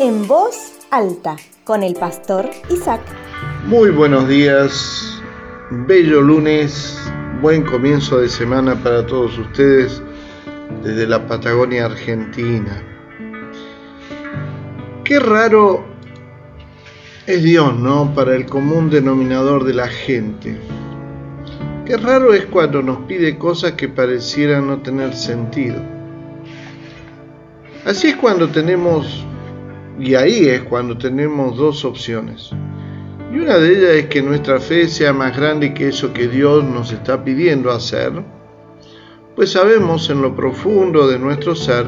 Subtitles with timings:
[0.00, 3.00] en voz alta con el pastor Isaac.
[3.66, 5.22] Muy buenos días,
[5.70, 6.98] bello lunes,
[7.40, 10.02] buen comienzo de semana para todos ustedes
[10.82, 12.82] desde la Patagonia Argentina.
[15.04, 15.84] Qué raro
[17.26, 18.12] es Dios, ¿no?
[18.14, 20.58] Para el común denominador de la gente.
[21.86, 25.76] Qué raro es cuando nos pide cosas que parecieran no tener sentido.
[27.84, 29.26] Así es cuando tenemos,
[29.98, 32.50] y ahí es cuando tenemos dos opciones.
[33.32, 36.64] Y una de ellas es que nuestra fe sea más grande que eso que Dios
[36.64, 38.12] nos está pidiendo hacer,
[39.34, 41.86] pues sabemos en lo profundo de nuestro ser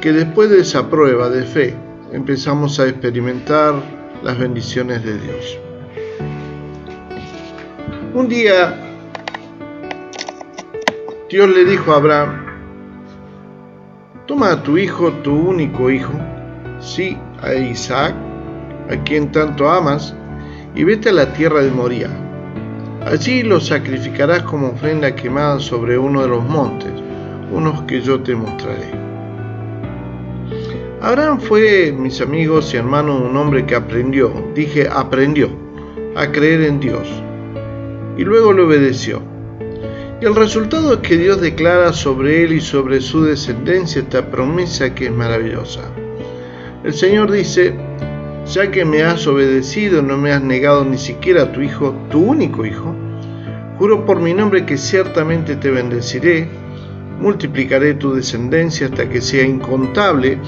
[0.00, 1.74] que después de esa prueba de fe
[2.12, 3.74] empezamos a experimentar
[4.22, 5.58] las bendiciones de Dios.
[8.14, 8.82] Un día
[11.28, 12.46] Dios le dijo a Abraham,
[14.26, 16.12] toma a tu hijo, tu único hijo,
[16.86, 18.14] sí, a Isaac,
[18.90, 20.14] a quien tanto amas,
[20.74, 22.10] y vete a la tierra de Moría.
[23.04, 26.92] Allí lo sacrificarás como ofrenda quemada sobre uno de los montes,
[27.52, 28.90] unos que yo te mostraré.
[31.00, 35.50] Abraham fue, mis amigos y hermanos, un hombre que aprendió, dije aprendió,
[36.16, 37.06] a creer en Dios,
[38.16, 39.22] y luego le obedeció.
[40.20, 44.94] Y el resultado es que Dios declara sobre él y sobre su descendencia esta promesa
[44.94, 45.82] que es maravillosa.
[46.86, 47.74] El Señor dice,
[48.46, 52.20] ya que me has obedecido, no me has negado ni siquiera a tu hijo, tu
[52.20, 52.94] único hijo,
[53.76, 56.48] juro por mi nombre que ciertamente te bendeciré,
[57.20, 60.38] multiplicaré tu descendencia hasta que sea incontable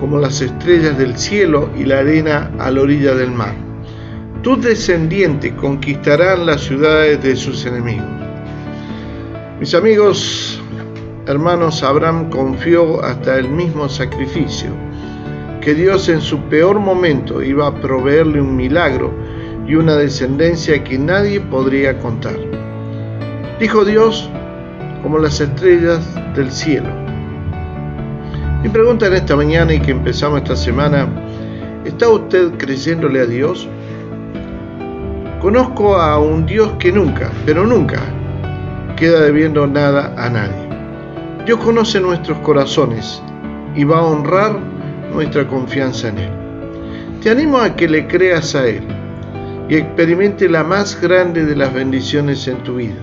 [0.00, 3.54] como las estrellas del cielo y la arena a la orilla del mar.
[4.40, 8.08] Tus descendientes conquistarán las ciudades de sus enemigos.
[9.60, 10.58] Mis amigos,
[11.26, 14.70] hermanos, Abraham confió hasta el mismo sacrificio,
[15.62, 19.14] que Dios en su peor momento iba a proveerle un milagro
[19.64, 22.36] y una descendencia que nadie podría contar.
[23.60, 24.28] Dijo Dios,
[25.02, 26.04] como las estrellas
[26.34, 26.88] del cielo.
[28.62, 31.08] Mi pregunta en esta mañana y que empezamos esta semana,
[31.84, 33.68] ¿está usted creyéndole a Dios?
[35.40, 38.00] Conozco a un Dios que nunca, pero nunca,
[38.96, 40.68] queda debiendo nada a nadie.
[41.46, 43.22] Dios conoce nuestros corazones
[43.76, 44.71] y va a honrar
[45.12, 46.30] nuestra confianza en Él.
[47.22, 48.82] Te animo a que le creas a Él
[49.68, 52.98] y experimente la más grande de las bendiciones en tu vida.